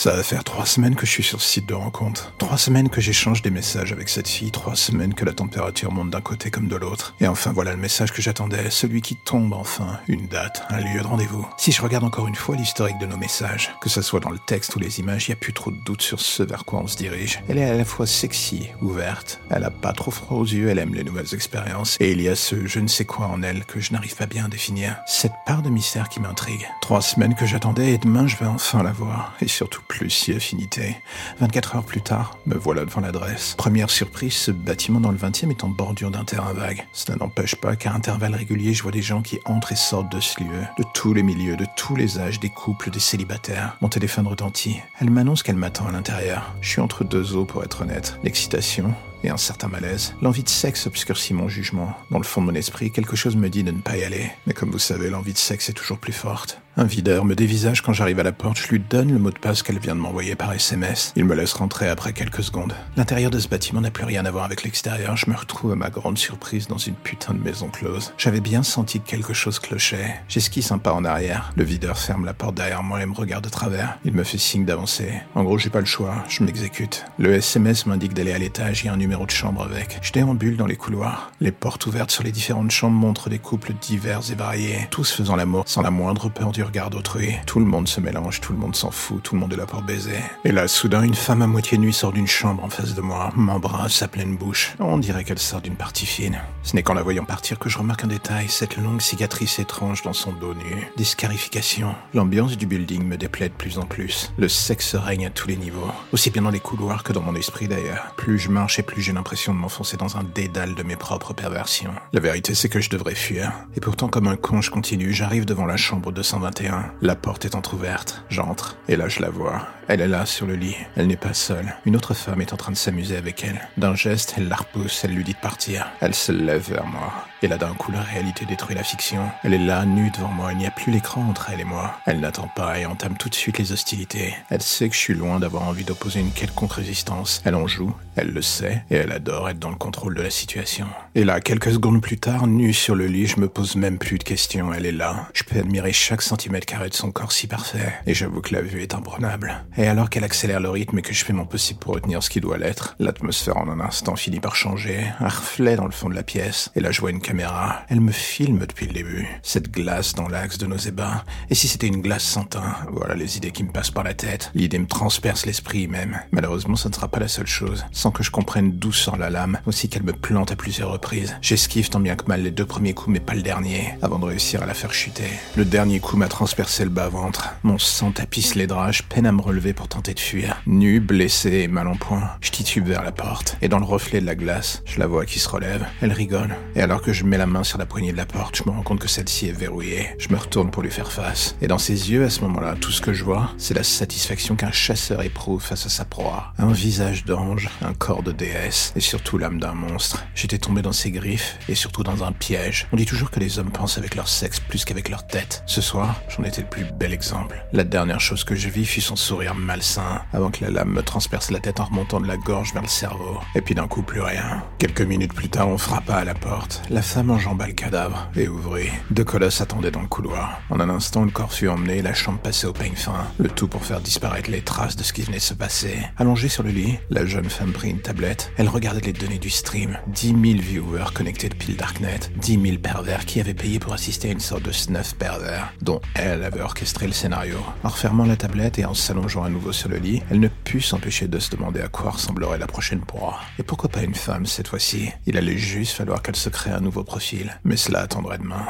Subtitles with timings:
[0.00, 2.32] Ça va faire trois semaines que je suis sur ce site de rencontre.
[2.38, 4.50] Trois semaines que j'échange des messages avec cette fille.
[4.50, 7.14] Trois semaines que la température monte d'un côté comme de l'autre.
[7.20, 8.70] Et enfin voilà le message que j'attendais.
[8.70, 10.00] Celui qui tombe enfin.
[10.08, 11.46] Une date, un lieu de rendez-vous.
[11.58, 14.38] Si je regarde encore une fois l'historique de nos messages, que ce soit dans le
[14.38, 16.80] texte ou les images, il n'y a plus trop de doute sur ce vers quoi
[16.80, 17.42] on se dirige.
[17.50, 19.42] Elle est à la fois sexy, ouverte.
[19.50, 21.98] Elle a pas trop froid aux yeux, elle aime les nouvelles expériences.
[22.00, 24.24] Et il y a ce je ne sais quoi en elle que je n'arrive pas
[24.24, 24.96] bien à définir.
[25.06, 26.66] Cette part de mystère qui m'intrigue.
[26.80, 29.34] Trois semaines que j'attendais et demain je vais enfin la voir.
[29.42, 30.96] Et surtout plus si affinité.
[31.40, 33.56] 24 heures plus tard, me voilà devant l'adresse.
[33.58, 36.86] Première surprise, ce bâtiment dans le 20e est en bordure d'un terrain vague.
[36.92, 40.20] Cela n'empêche pas qu'à intervalles réguliers, je vois des gens qui entrent et sortent de
[40.20, 40.62] ce lieu.
[40.78, 43.76] De tous les milieux, de tous les âges, des couples, des célibataires.
[43.80, 44.76] Mon téléphone retentit.
[45.00, 46.54] Elle m'annonce qu'elle m'attend à l'intérieur.
[46.60, 48.16] Je suis entre deux eaux pour être honnête.
[48.22, 50.14] L'excitation, et un certain malaise.
[50.22, 51.94] L'envie de sexe obscurcit mon jugement.
[52.10, 54.30] Dans le fond de mon esprit, quelque chose me dit de ne pas y aller.
[54.46, 56.60] Mais comme vous savez, l'envie de sexe est toujours plus forte.
[56.76, 59.38] Un videur me dévisage quand j'arrive à la porte, je lui donne le mot de
[59.38, 61.12] passe qu'elle vient de m'envoyer par SMS.
[61.16, 62.74] Il me laisse rentrer après quelques secondes.
[62.96, 65.76] L'intérieur de ce bâtiment n'a plus rien à voir avec l'extérieur, je me retrouve à
[65.76, 68.12] ma grande surprise dans une putain de maison close.
[68.16, 70.14] J'avais bien senti que quelque chose clochait.
[70.28, 71.52] J'esquisse un pas en arrière.
[71.56, 73.98] Le videur ferme la porte derrière moi et me regarde de travers.
[74.04, 75.12] Il me fait signe d'avancer.
[75.34, 77.04] En gros, j'ai pas le choix, je m'exécute.
[77.18, 79.98] Le SMS m'indique d'aller à l'étage, il y un numéro de chambre avec.
[80.02, 81.32] Je déambule dans les couloirs.
[81.40, 85.34] Les portes ouvertes sur les différentes chambres montrent des couples divers et variés, tous faisant
[85.34, 87.34] l'amour sans la moindre peur du regard d'autrui.
[87.46, 89.66] Tout le monde se mélange, tout le monde s'en fout, tout le monde est là
[89.66, 90.18] pour baiser.
[90.44, 93.30] Et là, soudain, une femme à moitié nue sort d'une chambre en face de moi,
[93.36, 94.74] m'embrasse à pleine bouche.
[94.78, 96.40] On dirait qu'elle sort d'une partie fine.
[96.62, 100.02] Ce n'est qu'en la voyant partir que je remarque un détail, cette longue cicatrice étrange
[100.02, 100.88] dans son dos nu.
[100.96, 101.94] Des scarifications.
[102.14, 104.32] L'ambiance du building me déplaît de plus en plus.
[104.38, 107.34] Le sexe règne à tous les niveaux, aussi bien dans les couloirs que dans mon
[107.34, 108.14] esprit d'ailleurs.
[108.16, 111.32] Plus je marche et plus j'ai l'impression de m'enfoncer dans un dédale de mes propres
[111.32, 111.92] perversions.
[112.12, 113.52] La vérité, c'est que je devrais fuir.
[113.76, 115.12] Et pourtant, comme un con, je continue.
[115.12, 116.12] J'arrive devant la chambre
[116.50, 116.92] 221.
[117.02, 118.24] La porte est entr'ouverte.
[118.28, 118.76] J'entre.
[118.88, 119.66] Et là, je la vois.
[119.92, 120.76] Elle est là, sur le lit.
[120.94, 121.74] Elle n'est pas seule.
[121.84, 123.60] Une autre femme est en train de s'amuser avec elle.
[123.76, 125.02] D'un geste, elle la repousse.
[125.02, 125.90] Elle lui dit de partir.
[126.00, 127.12] Elle se lève vers moi.
[127.42, 129.22] Et là, d'un coup, la réalité détruit la fiction.
[129.42, 130.52] Elle est là, nue devant moi.
[130.52, 131.96] Il n'y a plus l'écran entre elle et moi.
[132.06, 134.32] Elle n'attend pas et entame tout de suite les hostilités.
[134.48, 137.42] Elle sait que je suis loin d'avoir envie d'opposer une quelconque résistance.
[137.44, 137.92] Elle en joue.
[138.14, 138.84] Elle le sait.
[138.90, 140.86] Et elle adore être dans le contrôle de la situation.
[141.16, 144.18] Et là, quelques secondes plus tard, nue sur le lit, je me pose même plus
[144.18, 144.72] de questions.
[144.72, 145.26] Elle est là.
[145.32, 147.92] Je peux admirer chaque centimètre carré de son corps si parfait.
[148.06, 149.64] Et j'avoue que la vue est imprenable.
[149.80, 152.28] Et alors qu'elle accélère le rythme et que je fais mon possible pour retenir ce
[152.28, 155.06] qui doit l'être, l'atmosphère en un instant finit par changer.
[155.20, 156.70] Un reflet dans le fond de la pièce.
[156.76, 157.80] Et là, je vois une caméra.
[157.88, 159.26] Elle me filme depuis le début.
[159.42, 161.24] Cette glace dans l'axe de nos ébats.
[161.48, 162.76] Et si c'était une glace sans teint?
[162.92, 164.50] Voilà les idées qui me passent par la tête.
[164.54, 166.18] L'idée me transperce l'esprit même.
[166.30, 167.86] Malheureusement, ça ne sera pas la seule chose.
[167.90, 171.38] Sans que je comprenne d'où sort la lame, aussi qu'elle me plante à plusieurs reprises.
[171.40, 174.26] J'esquive tant bien que mal les deux premiers coups, mais pas le dernier, avant de
[174.26, 175.30] réussir à la faire chuter.
[175.56, 177.54] Le dernier coup m'a transpercé le bas-ventre.
[177.62, 180.60] Mon sang tapisse les draps, peine à me relever pour tenter de fuir.
[180.66, 183.56] Nu, blessé et mal en point, je titube vers la porte.
[183.62, 185.86] Et dans le reflet de la glace, je la vois qui se relève.
[186.00, 186.54] Elle rigole.
[186.74, 188.70] Et alors que je mets la main sur la poignée de la porte, je me
[188.70, 190.08] rends compte que celle-ci est verrouillée.
[190.18, 191.56] Je me retourne pour lui faire face.
[191.60, 194.56] Et dans ses yeux, à ce moment-là, tout ce que je vois, c'est la satisfaction
[194.56, 196.52] qu'un chasseur éprouve face à sa proie.
[196.58, 200.24] Un visage d'ange, un corps de déesse, et surtout l'âme d'un monstre.
[200.34, 202.86] J'étais tombé dans ses griffes, et surtout dans un piège.
[202.92, 205.62] On dit toujours que les hommes pensent avec leur sexe plus qu'avec leur tête.
[205.66, 207.64] Ce soir, j'en étais le plus bel exemple.
[207.72, 211.02] La dernière chose que je vis fut son sourire malsain, avant que la lame me
[211.02, 213.38] transperce la tête en remontant de la gorge vers le cerveau.
[213.54, 214.62] Et puis d'un coup, plus rien.
[214.78, 216.82] Quelques minutes plus tard, on frappa à la porte.
[216.90, 218.90] La femme enjamba le cadavre et ouvrit.
[219.10, 220.60] Deux colosses attendaient dans le couloir.
[220.70, 223.26] En un instant, le corps fut emmené et la chambre passée au peigne fin.
[223.38, 225.98] Le tout pour faire disparaître les traces de ce qui venait de se passer.
[226.16, 228.52] Allongée sur le lit, la jeune femme prit une tablette.
[228.56, 229.98] Elle regardait les données du stream.
[230.08, 232.20] 10 000 viewers connectés depuis le Darknet.
[232.36, 236.00] 10 000 pervers qui avaient payé pour assister à une sorte de snuff pervers, dont
[236.14, 237.58] elle avait orchestré le scénario.
[237.84, 240.80] En refermant la tablette et en s'allongeant à nouveau sur le lit, elle ne put
[240.80, 243.40] s'empêcher de se demander à quoi ressemblerait la prochaine proie.
[243.58, 245.10] Et pourquoi pas une femme cette fois-ci?
[245.26, 247.58] Il allait juste falloir qu'elle se crée un nouveau profil.
[247.64, 248.66] Mais cela attendrait demain.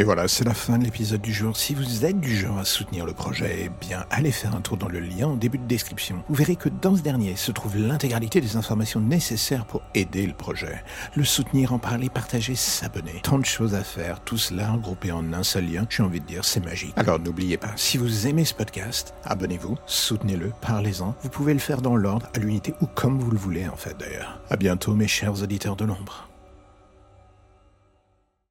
[0.00, 1.56] Et voilà, c'est la fin de l'épisode du jour.
[1.56, 4.76] Si vous êtes du genre à soutenir le projet, eh bien, allez faire un tour
[4.76, 6.22] dans le lien en début de description.
[6.28, 10.34] Vous verrez que dans ce dernier se trouve l'intégralité des informations nécessaires pour aider le
[10.34, 10.84] projet.
[11.16, 13.18] Le soutenir, en parler, partager, s'abonner.
[13.24, 15.84] Tant de choses à faire, tout cela regroupé en un seul lien.
[15.90, 16.94] J'ai envie de dire, c'est magique.
[16.94, 21.16] Alors n'oubliez pas, si vous aimez ce podcast, abonnez-vous, soutenez-le, parlez-en.
[21.24, 23.96] Vous pouvez le faire dans l'ordre, à l'unité ou comme vous le voulez en fait
[23.98, 24.40] d'ailleurs.
[24.48, 26.27] À bientôt mes chers auditeurs de l'ombre.